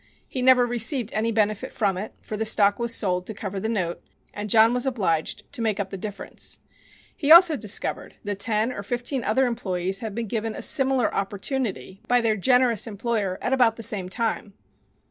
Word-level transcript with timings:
He 0.27 0.41
never 0.41 0.65
received 0.65 1.13
any 1.13 1.31
benefit 1.31 1.71
from 1.71 1.95
it, 1.95 2.15
for 2.23 2.35
the 2.35 2.43
stock 2.43 2.79
was 2.79 2.91
sold 2.91 3.27
to 3.27 3.35
cover 3.35 3.59
the 3.59 3.69
note, 3.69 4.01
and 4.33 4.49
John 4.49 4.73
was 4.73 4.87
obliged 4.87 5.43
to 5.53 5.61
make 5.61 5.79
up 5.79 5.91
the 5.91 5.95
difference. 5.97 6.57
He 7.15 7.31
also 7.31 7.55
discovered 7.55 8.15
that 8.23 8.39
ten 8.39 8.73
or 8.73 8.81
fifteen 8.81 9.23
other 9.23 9.45
employees 9.45 9.99
had 9.99 10.15
been 10.15 10.25
given 10.25 10.55
a 10.55 10.63
similar 10.63 11.13
opportunity 11.13 12.01
by 12.07 12.19
their 12.19 12.35
generous 12.35 12.87
employer 12.87 13.37
at 13.43 13.53
about 13.53 13.75
the 13.75 13.83
same 13.83 14.09
time. 14.09 14.53